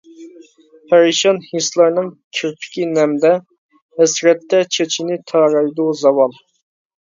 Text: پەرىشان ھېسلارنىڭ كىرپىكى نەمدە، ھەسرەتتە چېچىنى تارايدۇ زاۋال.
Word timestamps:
پەرىشان 0.93 1.39
ھېسلارنىڭ 1.49 2.07
كىرپىكى 2.37 2.87
نەمدە، 2.93 3.31
ھەسرەتتە 4.01 4.63
چېچىنى 4.77 5.19
تارايدۇ 5.35 5.87
زاۋال. 6.03 6.35